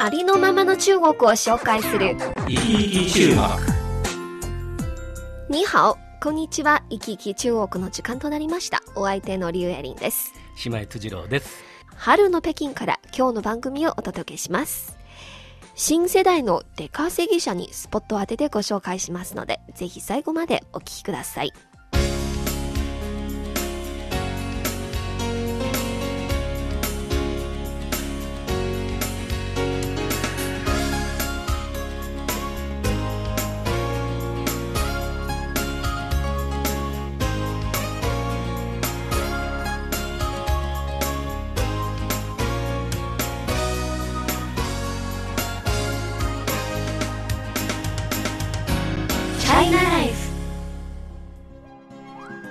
[0.00, 2.16] ありのままの中国を紹介する。
[2.46, 3.28] 生き生き中
[5.48, 5.58] 国。
[5.58, 6.84] にハオこんにちは。
[6.88, 8.80] 生き生き中国の時間となりました。
[8.94, 10.32] お相手のリュウエリンです。
[10.64, 11.64] 姉妹辻郎です。
[11.96, 14.96] 春の北京から今日の番組をお届けします。
[15.74, 21.52] 新世代の出稼ぎ者にスポットを当ててご紹介しますのでぜひ最後までお聞きください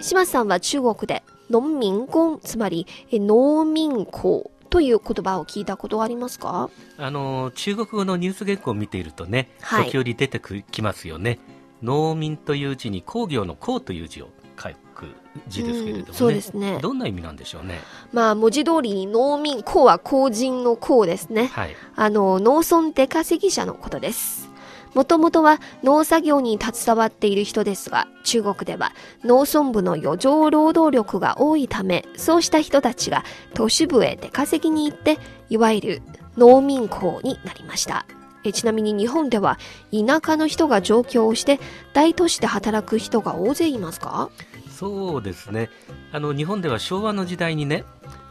[0.07, 6.69] 島さんは中国で農民工つまりえ農民工という言葉を聞いたことはありますか？
[6.97, 10.41] あの中国語のニュース原稿を見ているとね、はい時折出て
[10.71, 11.39] きますよね。
[11.83, 15.07] 農民という字に工業の工という字を書く
[15.47, 16.07] 字ですけれどもね。
[16.07, 17.79] うんそうですねどんな意味なんでしょうね。
[18.13, 21.75] まあ文字通り農民工は工人の工ですねはい。
[21.95, 24.46] あの、農村出稼ぎ者のことです。
[24.93, 28.93] もともとは農作業に携わっている人ですが、中国では
[29.23, 36.01] 農村部の余剰労働力が多いため、そうした人たちが都市部へ出稼ぎに行って、いわゆる
[36.37, 38.05] 農民工になりました。
[38.43, 39.57] えちなみに日本では
[39.91, 41.59] 田舎の人が上京をして
[41.93, 44.29] 大都市で働く人が大勢いますか？
[44.69, 45.69] そうですね。
[46.11, 47.83] あの日本では昭和の時代にね、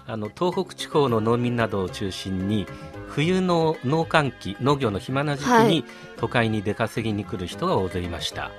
[0.06, 2.66] あの東北地方の農民などを中心に
[3.08, 5.84] 冬の農閑期農業の暇な時期はいに
[6.16, 8.50] 都会に出稼ぎに来る人が大勢いました、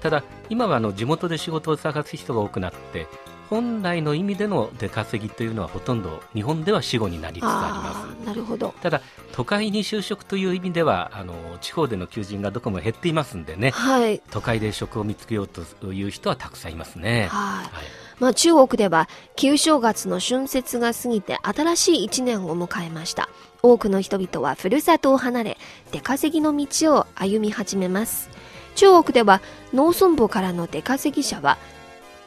[0.00, 3.06] ただ今はあの地元で仕事を探す人が多くなって
[3.48, 8.74] 本来の意味での出稼ぎというのはほとんど日本では死後になりつつありますなるほど。
[8.82, 9.00] ただ
[9.32, 14.20] 都会に就職という意味ではあの地方での求人がどこも減っていますんでねはい。
[14.30, 17.28] 都会で職を見つけようという人はたくさんいますね。
[17.30, 17.64] はい。
[17.64, 23.28] はいまあ中国では旧正月の春節が過ぎて新しい一年を迎えました。
[23.62, 25.58] 多くの人々はふるさとを離れ
[25.92, 28.30] 出稼ぎの道を歩み始めます。
[28.74, 29.40] 中国では
[29.74, 31.58] 農村部からの出稼ぎ者は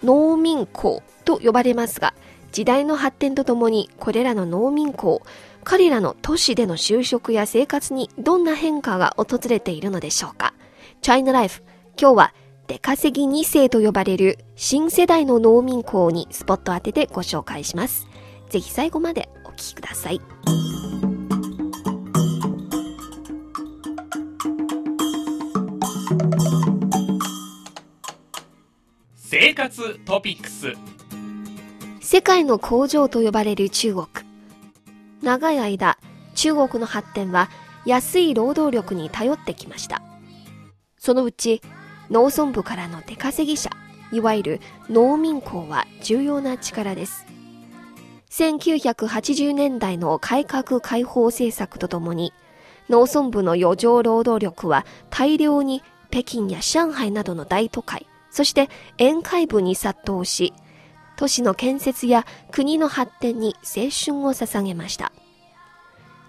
[0.03, 2.13] 農民工と呼ばれますが、
[2.51, 5.21] 時代の発展とともにこれらの農民工、
[5.63, 10.53] 彼らの都市での就職や生活にどんな変化が訪れているのでしょうか。
[11.01, 11.63] チャイナライフ、
[11.99, 12.33] 今日は
[12.67, 18.07] 出稼ぎ2世と呼ばれる新世代の農民工にスポットを当ててご紹介します。
[18.49, 20.21] ぜひ最後までお聞きください。
[29.15, 30.73] 生活トピックス
[32.01, 34.07] 世界の工場と呼ばれる中国。
[35.21, 35.97] 長い間、
[36.35, 37.49] 中国の発展は
[37.85, 40.01] 安い労働力に頼ってきました。
[40.97, 41.61] そのうち、
[42.11, 43.69] 農村部からの出稼ぎ者、
[44.11, 47.25] いわゆる農民工は重要な力です。
[48.29, 52.33] 1980年代の改革開放政策とともに、
[52.89, 60.53] 農村部の余剰労働力は大量に北京や上海などの大都会、そして沿海部に殺到し、
[61.15, 65.13] 都市の建設や国の発展に青春を捧げました。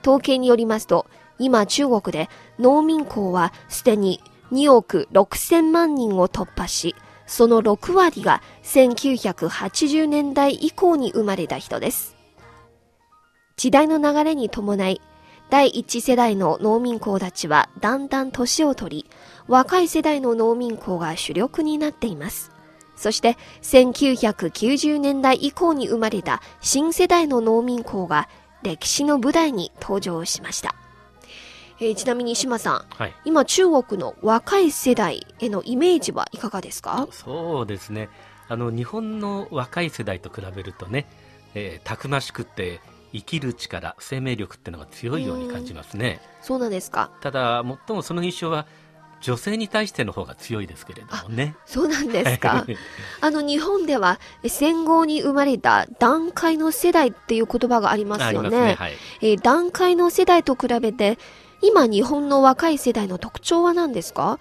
[0.03, 1.07] 統計によりますと、
[1.41, 2.29] 今中国で
[2.61, 4.21] 農民工はすでに
[4.53, 6.95] 2億6千万人を突破し、
[7.27, 12.15] その6割が1980年代以降に生まれた人です。
[13.57, 15.01] 時代の流れに伴い、
[15.49, 19.11] 第一世代の農民工たちはだんだん年を取り、
[19.49, 22.51] 若い世代の農民工が主力になっています。
[22.97, 28.29] そして1990年代以降に生まれた新世代の農民工が
[28.63, 30.75] 歴史の舞台に登場しました。
[31.83, 33.15] えーちなみに島さん、はい。
[33.25, 37.09] 今中国の若い世代へのイメージはいかがですか？
[37.11, 38.09] そうですね。
[38.49, 41.07] あの日本の若い世代と比べるとね、
[41.55, 42.81] えーたくましくて
[43.13, 46.21] 生きる力生命力っていうのが強いように感じますね。
[46.41, 47.11] そうなんですか。
[47.21, 48.67] ただ最もその印象は
[49.21, 51.55] 女性に対しての方が強いですけれどもね。
[51.67, 52.65] そうなんですか。
[53.21, 58.51] あの日本ではえ戦後に生まれた団塊の世代っていう言葉がありますよね。
[58.51, 58.93] ねはい。
[59.21, 61.19] えー団塊の世代と比べて
[61.63, 64.39] 今日本の若い世代の特徴は何ですか？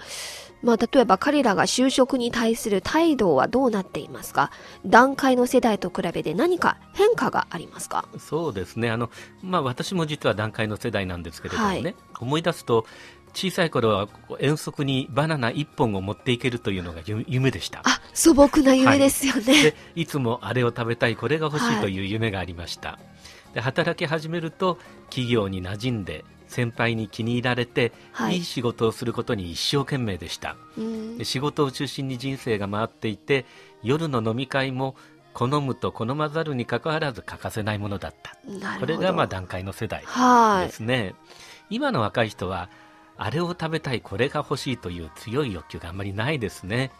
[0.63, 4.51] まあ、例えば彼らが就職に対する態度はどうなっていますか？
[4.85, 8.07] 段階の世代と比べて何か変化がありますか？
[8.19, 8.91] そうですね。
[8.91, 9.09] あの、
[9.41, 12.85] まあ、私も実は段階の世代なんですけれどもね、はい、思い出すと
[13.33, 14.07] 小さい頃は
[14.39, 17.79] 遠足にバナナ1本を持っていけるというのが夢でした。
[17.79, 22.99] あ素朴な夢ですよね、はい、でいつもあれを食べたいこれが欲しいという夢がありました、は
[23.51, 24.77] い、で働き始めると
[25.09, 30.57] 企業に馴染んで先輩に気に入られて、はい、いい仕事をすることに一生懸命でした。
[31.23, 33.45] 仕事を中心に人生が回っていて
[33.81, 34.95] 夜の飲み会も
[35.33, 38.35] 好むと好まざるにかかわらず欠かせないものだった。
[38.79, 40.03] これがまあ段階の世代
[40.67, 41.15] ですね。
[41.69, 42.69] 今の若い人は
[43.17, 46.91] あれを食べたいこれが欲しいという強い欲求があんまりないですね。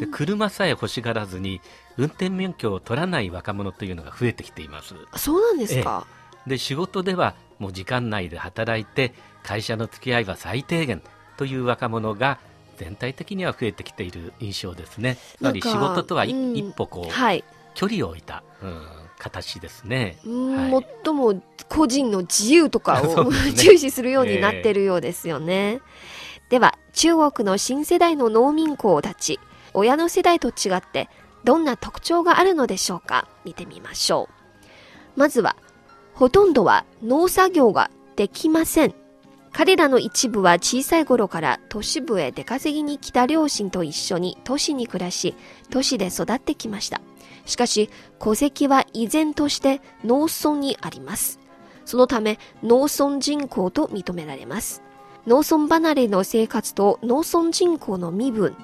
[0.00, 1.62] で車さえ欲しがらずに
[1.96, 4.94] 運転免許を取らない若者というのが増えてきています。
[5.16, 6.06] そうなんですか、
[6.46, 9.14] で仕事ではもう時間内で働いて
[9.44, 11.00] 会社の付き合いは最低限
[11.36, 12.40] という若者が
[12.76, 15.16] 全体的には増えてきている印象ですね。
[15.40, 17.44] やはり仕事とは、うん、一歩こう、はい、
[17.74, 18.82] 距離を置いた、うん、
[19.18, 25.54] 形ですね、はい、最も個人の自由とかを、 ね、 重視するようになっているようですよね。
[25.54, 25.80] えー、
[26.50, 29.38] では中国の新世代の農民工たち。
[29.74, 31.08] 親の世代と違って
[31.44, 33.26] どんな特徴があるのでしょうか？
[33.44, 34.28] 見てみましょ
[35.16, 35.18] う。
[35.18, 35.56] まずは
[36.14, 38.94] ほとんどは農作業ができません。
[39.52, 45.34] 彼らの一部は小さい頃から都市部へ出稼ぎに来た両親と一緒に都市に暮らし、
[45.70, 47.02] 都市で育ってきました。
[47.44, 51.38] しかし、戸籍は依然として農村にあります。
[51.84, 54.82] そのため、農村人口と認められます。
[55.26, 58.56] 農村離れの生活と農村人口の身分、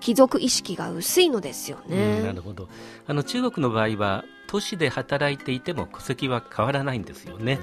[0.00, 2.22] 貴族意識が薄いのですよね。
[2.22, 2.68] なるほど。
[3.06, 7.58] あの中国の場合は都市で働いていても戸籍は変わらないんですよね。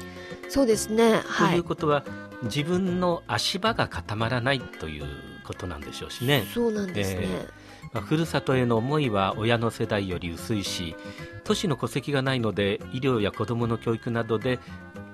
[0.49, 1.21] そうですね。
[1.25, 2.03] はい、ということは
[2.43, 5.05] 自分の足場が固まらないという
[5.45, 6.45] ことなんでしょうしね。
[6.53, 7.21] そうなんですね。
[7.23, 7.63] えー
[7.93, 10.95] まあ、ふるさとへの思いは親の世代より薄いし
[11.43, 14.59] 都市の戸籍がないので医療や子どもの教育などで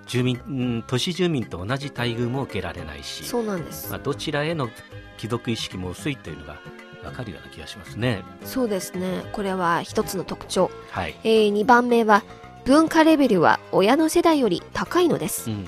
[0.07, 4.69] 住民都市住民と同じ待遇も受けられないしそうなんです、まあ、どちらへの
[5.17, 6.59] 貴族意識も薄いというのが
[7.03, 8.23] わかるような気がしますね。
[8.43, 9.23] そうですね。
[9.31, 10.69] これは一つの特徴。
[10.91, 11.15] はい。
[11.23, 12.23] えー、2番目は、
[12.65, 15.49] 文化レベルは親の世代より高いのです。
[15.49, 15.67] うん、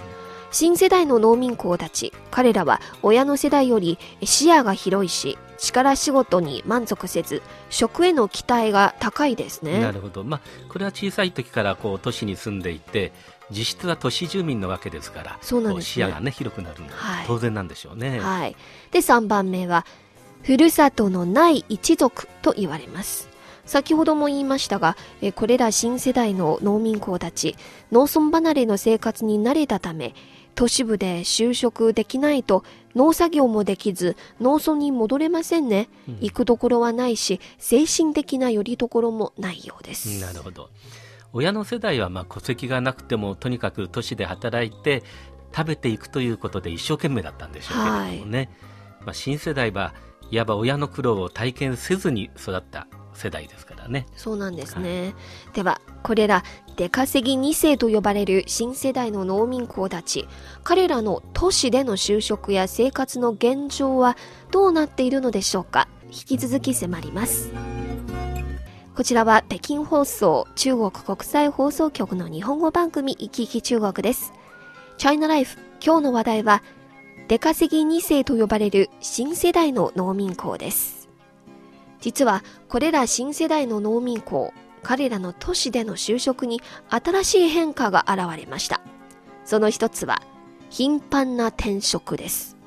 [0.52, 9.80] 新世代の農民工たち、彼らは親の世代より視野が広いし、力仕事に満足せず、食への期待が高いですね。
[9.80, 10.24] なるほど。
[10.24, 13.14] まあ、これは小さい時からこう都市に住んでいて、
[13.52, 18.20] 実質は都市住民なわけですから、そうなんです、ね、視野がね広くなるのは当然なんでしょうね。
[18.20, 18.56] はい。
[18.92, 19.86] で3番目は
[20.44, 23.30] ふるさとのない一族と言われます。
[23.66, 24.98] 先ほども言いましたが、
[25.36, 27.56] これら新世代の農民工たち、
[27.92, 30.14] 農村離れの生活に慣れたため、
[30.56, 32.64] 都市部で就職できないと
[32.96, 40.20] 農作業もできず農村に戻れませんね、うん、行くところはないし精神的なよりどころもないようです。
[40.22, 40.70] なるほど。
[41.34, 45.04] 親の世代はまあ戸籍がなくてもとにかく都市で働いて
[45.56, 48.50] 食べていくということで一生懸命だったんでしょうけれどもね、はい、
[49.06, 49.94] まあ、新世代は
[50.32, 54.06] いわば親の苦労を体験せずに育った世代ですからね。
[54.16, 55.02] そうなんですね。
[55.02, 55.14] はい、
[55.54, 56.44] では、これら
[56.78, 60.28] 出稼ぎ2世と呼ばれる新世代の農民工たち、
[60.64, 64.18] 彼らの都市での就職や生活の現状は
[64.52, 65.90] どうなっているのでしょうか？
[66.06, 67.52] 引き続き迫ります。
[68.96, 74.34] こちらは北京放送中国国際放送局の日本語番組行き来中国です。
[74.98, 76.64] チャイナライフ今日の話題は
[77.32, 81.08] 出稼ぎ2世と呼ばれる新世代の農民工です。
[82.02, 88.82] 実はこれら新世代の農民工、彼らの都市での就職に新しい変化が現れました。
[89.46, 90.22] その一つは
[90.70, 92.58] 頻繁な転職です。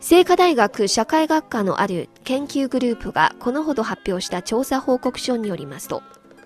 [0.00, 6.02] 清華大学社会学科のある研究グループがこのほど発表した調査報告書によりますと、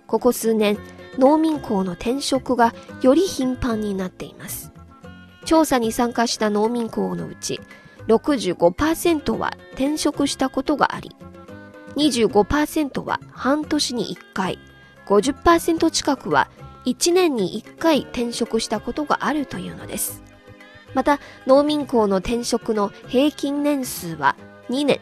[0.06, 0.76] ここ数年、
[1.16, 4.67] 農民工の転職がより頻繁になっています。
[5.48, 7.58] 調査に参加した農民工のうち
[8.06, 11.16] 65%は転職したことがあり、
[11.96, 14.58] 25%は半年に1回、
[15.06, 16.50] 50%近くは
[16.84, 20.22] 1年に1回転職したことがあるというのです。
[20.92, 24.36] また、農民工の転職の平均年数は
[24.68, 25.00] 2年。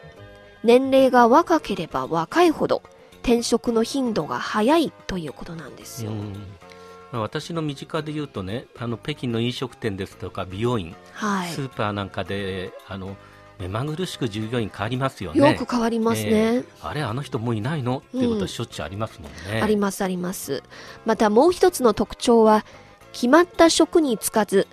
[0.63, 2.83] 年齢が若ければ若いほど
[3.21, 6.11] 転職の頻度が早いということなんですよ。
[6.11, 6.66] まあ、
[7.11, 13.15] 私の身近で言うとねあの北京の飲食店ですとか美容院、はい、スーパーなんかであの
[13.59, 15.51] 目まぐるしく従業員変わりますよね。
[15.51, 16.31] よく変わりますね。
[16.31, 18.03] えー、あれあの人もういないの？
[18.07, 19.37] っていうことはしょっちゅうありますもんね。
[19.55, 20.61] うん、ありますあります。
[21.05, 22.65] またもう一つの特徴は
[23.13, 24.67] 決まった職に就かず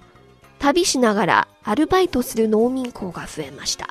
[0.58, 3.88] 旅しながらアルバイトする農民工が増えました。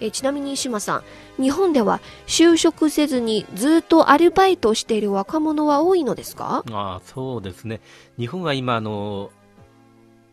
[0.00, 1.02] えちなみに島さ
[1.38, 6.64] ん、日本では就職せずにずっとアルバイトしている若者は多いのですか？
[6.70, 7.80] あそうですね。
[8.18, 9.30] 日本は今あの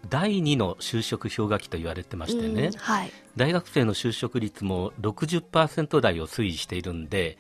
[0.10, 3.12] 第2の就職氷河期と言われてましてね、うんはい。
[3.36, 7.38] 大学生の就職率も60%台を推移しているんで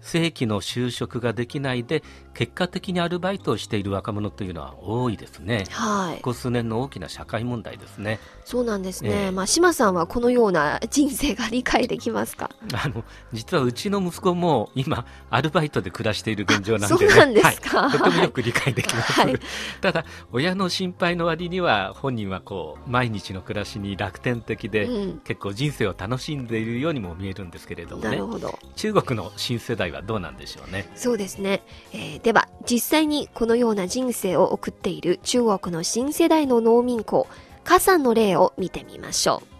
[0.00, 2.02] 正規の就職ができないで
[2.34, 5.64] 結果的にアルバイトをしている若者というのは多いですね。
[5.70, 6.16] はい。
[6.16, 6.30] こ。
[6.30, 8.18] こ数年の大きな社会問題ですね。
[8.44, 9.10] そうなんですね。
[9.10, 9.30] ええ。
[9.30, 12.50] まあ、島さんはこのような人生が理解できますか？
[12.72, 17.88] あの実はうちの息子も今アルバイトで暮らしている現状なんで、ね、 そうなんですか？
[17.88, 19.34] はい、とてもよく理解できます、はい。
[19.82, 25.20] ただ親の心配の割には本人はこう毎日の暮らしに楽天的で、うん。
[25.24, 28.10] 結構人生を楽しんでいるようにも見えるんですけれどもね。
[28.10, 28.58] なるほど。
[28.76, 31.62] 中国の新世代はどうなんでしょうねそうですね。
[31.92, 37.26] えーでは、実際にこのような人生を送っている中国の新世代の農民工、
[37.64, 39.50] カさんの例を見てみましょう。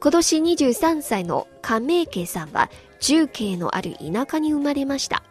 [0.00, 2.70] 今年23歳のカメイケイさんは、
[3.00, 5.22] 重慶のある田舎に生まれました。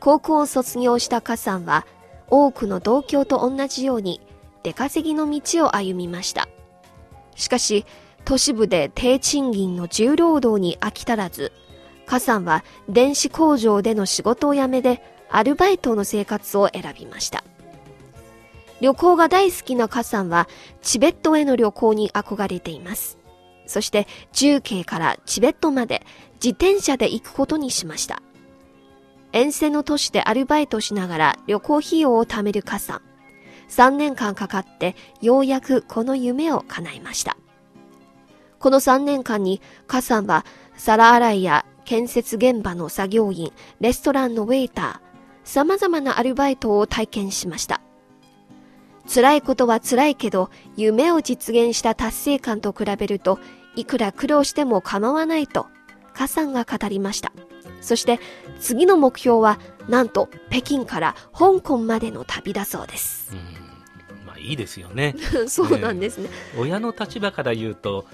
[0.00, 1.86] 高校を卒業したカさんは、
[2.28, 4.20] 多くの同郷と同じように、
[4.62, 6.48] 出稼ぎの道を歩みました。
[7.36, 7.84] しかし、
[8.24, 11.52] 都市部で低賃金の重労働に飽き足らず、
[12.06, 17.44] カさんは電子工場での仕事を辞めてアルバイトの生活を選びました。
[18.80, 20.48] 旅行が大好きなカさんは
[20.82, 23.18] チベットへの旅行に憧れています。
[23.66, 26.04] そして重慶からチベットまで
[26.34, 28.20] 自転車で行くことにしました。
[29.32, 33.02] 沿線の都市でアルバイトしながら旅行費用を貯めるカさん。
[33.70, 37.38] 3年間かかってようやくこの夢を叶えました。
[38.58, 40.44] この3年間にカさんは
[40.76, 45.12] 皿洗いや建設現場の作業員、レストランのウェイター、
[45.44, 47.80] 様々なアルバイトを体験しました。
[49.12, 53.38] 辛いことは辛いけど、夢を実現した達成感と比べると、
[53.74, 55.66] いくら苦労しても構わないと、
[56.14, 57.32] カさんが語りました。
[57.80, 58.20] そして、
[58.60, 59.58] 次の目標は、
[59.88, 63.32] なんと、北京から香港までの旅だそうです。
[63.32, 63.62] うん
[64.32, 65.14] まあいいですよね
[65.48, 66.30] そうなんですね。
[66.56, 68.06] 親の立場から言うと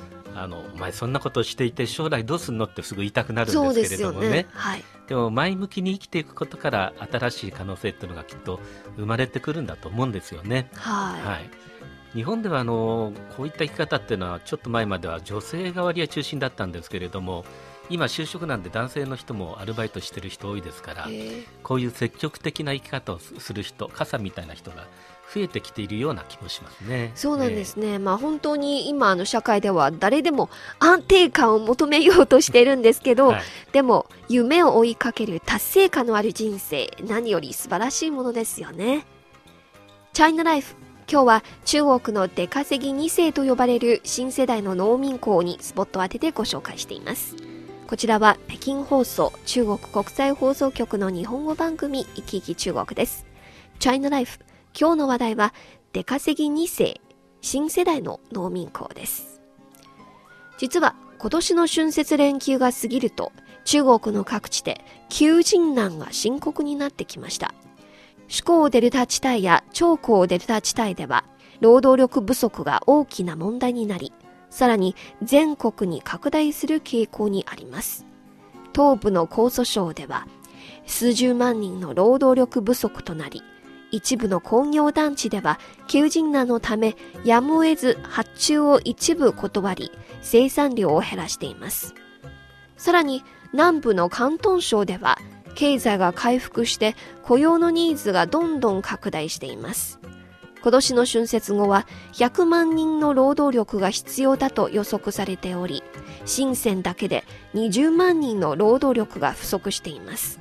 [0.42, 4.46] あのお前そんなことしていて将来どうすんのってすぐ言いたくなるんでですけれどもね。
[4.52, 4.84] はい。
[5.06, 8.60] でも前向きに生きていくことから新しい可能性っていうのがきっと
[8.96, 10.70] 生まれてくるんだと思うんですよね。
[10.74, 11.22] はい。
[11.22, 11.50] はい、
[12.14, 17.44] 日本ではあのこういった生き方っていうのはちょっと前までは女性が割合中心だったんですけれども
[17.90, 24.86] 今就職なんで男性の人もアルバイトしてる人多いですからえーこういう積極的な生き方をする人傘みたいな人が
[25.34, 27.12] 増えてきているような気もしますね。
[27.14, 27.98] そうなんですね。
[27.98, 33.42] まあ本当に今の社会では誰でも安定感を求めようとしているんですけど、はい
[33.72, 39.04] でも夢を追いかける達成感のある人生、何より素晴らしいものですよね。
[40.14, 40.74] チャイナライフ。
[41.10, 47.36] 今日は中国の出稼ぎ2世と呼ばれる新世代の農民工にスポットを当ててご紹介しています。
[47.88, 53.24] こちらは北京放送中国国際放送局の日本語番組「いきいき中国」です。
[53.78, 54.40] チャイナライフ。
[54.78, 55.54] 今日の話題は
[55.94, 57.00] 出稼ぎ2世、
[57.40, 59.40] 新世代の農民工です。
[60.58, 63.32] 実は今年の春節連休が過ぎると
[63.64, 67.54] 中国の各地で求人難が深刻になってきました。
[68.28, 71.24] 首高デルタ地帯や長江デルタ地帯では
[71.62, 74.12] 労働力不足が大きな問題になり、
[74.58, 78.04] さらに全国に拡大する傾向にあります。
[78.74, 80.26] 東部の江蘇省では
[80.84, 83.44] 数十万人の労働力不足となり、
[83.92, 91.94] 一部の工業団地では求人難のためやむを得ず発注を一部断り生産量を減らしています。
[92.76, 93.22] さらに
[93.52, 95.18] 南部の広東省では
[95.54, 100.00] 経済が回復して雇用のニーズがどんどん拡大しています。
[100.62, 105.82] 今年の春節後は100万人の労働力が必要だと予測されており、
[106.26, 107.24] 深センだけで
[107.54, 110.40] 20万人の労働力が不足しています。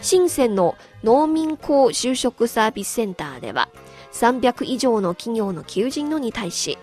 [0.00, 3.68] 深センの農民工就職サービスセンターでは
[4.12, 6.78] 300以上の企業の求人のに対し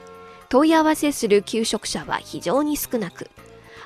[0.49, 3.29] 問い合わせする求職者は非常に少なく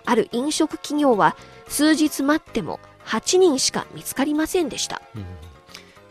[0.06, 1.36] ある飲食企業は
[1.68, 5.47] 数日待っても8人しか見つかりませんでした、うん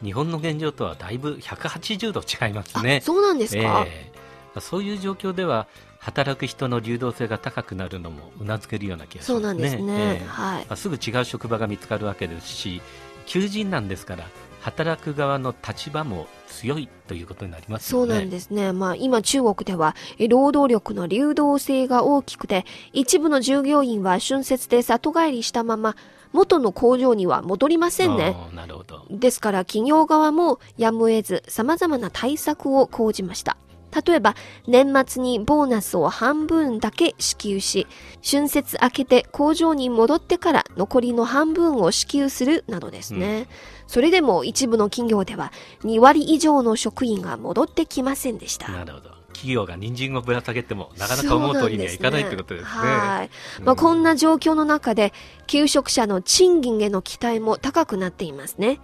[0.03, 3.05] 日本の現状とはだいぶ180度違いますねあ。
[3.05, 4.17] そうなんですか、ええ
[4.61, 5.67] そういう状況では
[5.99, 9.69] 働く人の流動性が高くなるのもうなずけるような気がしますね。
[9.69, 12.81] すね、ええはいまあすぐ違う職場が見つかるわけですし
[13.27, 14.25] 求人なんですから
[14.61, 18.09] 働く側の立場も強いということになりますよね。
[18.09, 18.73] そうなんですね。
[18.73, 25.97] まあ今中国ではえ労働力の流動性が大きくて一部の従業員は春節で里帰りしたまま
[26.33, 28.37] 元の工場には戻りませんね。
[28.55, 29.05] なるほど。
[29.11, 33.57] ですから企業側もやむを得ず様々な対策を講じました。
[34.05, 34.35] 例えば、
[34.67, 37.87] 年末にボーナスを半分だけ支給し、
[38.29, 43.49] 春節明けて工場に戻ってから残りの半分を支給するなどですね。
[43.87, 45.51] それでも一部の企業では
[45.85, 48.71] 2割以上の職員が戻ってきませんでした。
[48.71, 49.16] なるほど。
[49.37, 52.69] 企業が人参をぶら下げてもなかなか思う通りにはいかないってことですね。
[52.71, 53.31] はい。
[53.63, 55.13] まあ、こんな状況の中で、
[55.47, 58.81] 求職者の賃金への期待も高くなっていますね。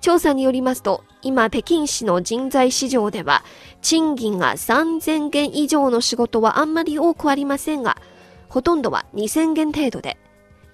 [0.00, 3.44] 調査によりますと、今、北京市の人材市場では、
[3.80, 7.96] 賃金が3000元以上の仕事はあんまり多くありませんが、
[8.48, 10.18] ほとんどは2000元程度で、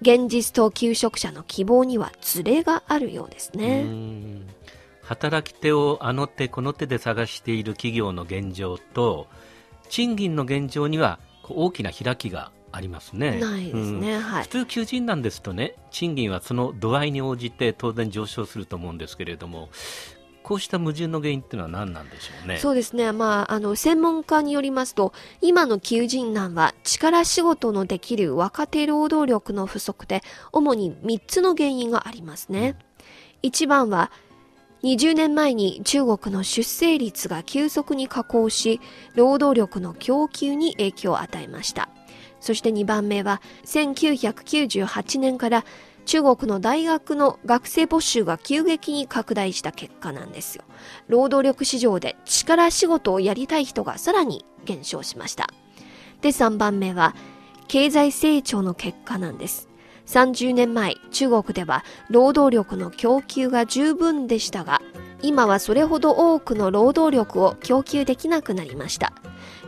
[0.01, 3.85] 現実と求職者の希望にはズレがあるようですね。
[5.11, 9.27] うん働き手をあの手この手で探している企業の現状と
[9.89, 13.39] 賃金の現状には大きな開きがありますね。
[13.39, 14.49] ないですね、うんはい普。
[14.49, 19.69] 通求人なんですとね賃金はその度合いに応じて当然上昇すると思うんですけれども
[20.43, 22.57] こうした矛盾の原因っていうのは何なんでしょうね？
[22.57, 23.11] そうですね。
[23.11, 32.77] まあ、あの、専門家によりますと、今の求人難は力仕事のできる若手労働力の不足で、主に3つの原因がありますね。
[33.43, 34.11] 1番は、
[34.83, 38.79] 20年前に中国の出生率が急速に下降し、
[39.15, 41.89] 労働力の供給に影響を与えました。
[42.39, 45.65] そして2番目は、1998年から
[46.05, 50.63] 中国の大学の学生募集が急激に拡大した結果なんですよ。
[51.07, 55.49] 労働力市場で力仕事をやりたい人がさらに減少しました。
[56.21, 57.15] で、3番目は、
[57.67, 59.68] 経済成長の結果なんです。
[60.09, 64.81] 30年前、中国では労働力の供給が十分でしたが、
[65.21, 69.13] 今はそれほど多くの労働力を供給できなくなりました。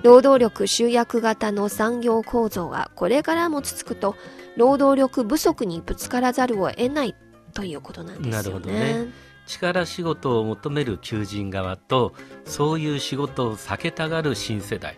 [0.02, 4.16] 労働力集約型の産業構造がこれからも続くと、
[4.58, 7.16] 労働力不足にぶつからざるを得ない
[7.54, 8.32] ということなんですよね。
[8.32, 12.14] なるほどね力仕事を求める求人側と
[12.46, 14.98] そういう仕事を避けたがる新世代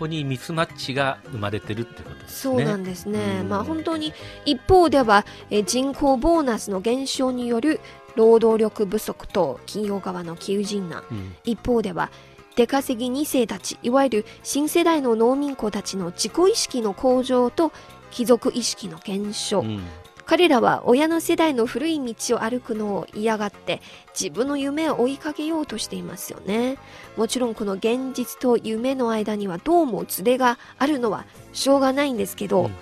[0.00, 2.54] ここにミスマッチが生まれてるってことですね。
[2.56, 3.40] そうなんですね。
[3.42, 4.14] うんまあ本当に
[4.46, 7.80] 一方ではえー人口ボーナスの減少による
[8.16, 11.04] 労働力不足と企業側の求人難。
[11.10, 12.10] うん一方では
[12.56, 17.70] 出稼ぎ2世たち、いわゆる新世代の農民工たちの自己意識の向上と
[18.10, 19.60] 貴族意識の減少。
[19.60, 19.82] うん
[20.30, 23.82] 彼らは親の世代の古い道を歩くのを嫌がって
[24.16, 26.78] 自分の夢を追いかけようとしていますよね。
[27.16, 32.74] もちろんこの現実と夢の間にはどうもズレがあるのはしょうがないんですけど、うん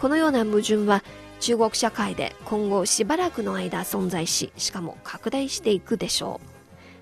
[0.00, 1.04] このような矛盾は
[1.38, 6.48] 中国社会で今後しばらくの間存在し、しかも拡大していくでしょう。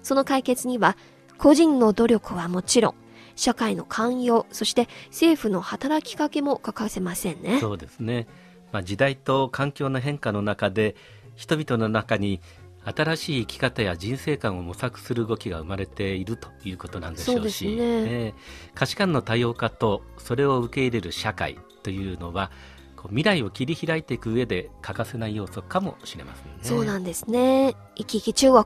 [0.03, 0.99] その解決には
[1.39, 2.95] 個人の努力はもちろん、
[3.37, 7.59] 社会の寛容、そして政府の働きかけも欠かせませんね。
[7.59, 8.29] そうですね、
[8.75, 10.97] まあ、時代と環境の変化の中で
[11.37, 12.41] 人々の中に
[12.85, 18.35] 新しい生き方や人生観を模索する動きが生まれているということなんでしょうしねええ
[18.75, 22.51] 価値観の多様化とそれを受け入れる社会というのは
[22.97, 26.59] こう未来を切り開いていく上で欠かせない要素かもしれませんね。
[26.63, 27.77] そうなんですね。
[27.95, 28.65] 行き来中国。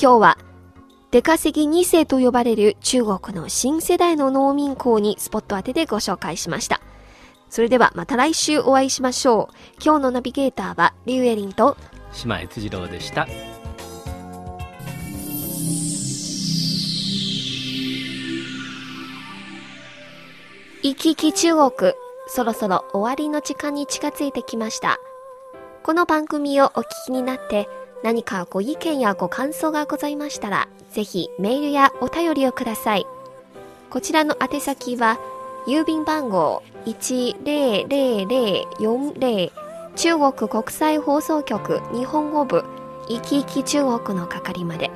[0.00, 0.38] 今日は、
[1.10, 6.80] 出稼ぎ2世と呼ばれる中国の新世代の農民工にスポット当てでご紹介しました。
[7.54, 9.54] それではまた来週お会いしましょう。
[9.80, 11.76] 今日のナビゲーターはリュウエリンと
[12.12, 13.28] 島悦次郎でした。
[20.82, 21.92] 行き来中国。
[22.26, 24.98] そろそろ終わりの時間に近づいてきました。
[25.84, 27.68] この番組をお聞きになって
[28.02, 33.06] 何かご意見やご感想がございましたら、ぜひメールやお便りをください。
[33.90, 35.20] こちらの宛先は、
[35.66, 39.50] 郵便番号10040
[39.96, 42.64] 中国国際放送局日本語部
[43.08, 44.90] いきいき中国の係まで。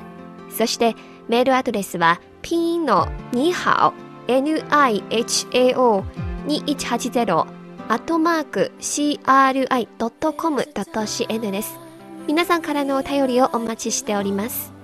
[0.51, 0.95] そして
[1.29, 3.95] メールアドレスはピンのにハオ
[4.31, 6.05] NIHAO
[6.47, 7.47] 2180
[7.89, 11.79] アットマーク CRI.com.cn です。
[12.27, 14.75] 皆さんからのお便りをお待ちしております。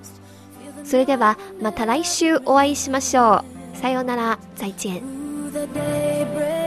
[0.85, 3.45] それではまた来週お会いしましょ
[3.75, 3.77] う。
[3.77, 5.24] さようなら、再见。
[5.55, 6.64] The daybreak, it's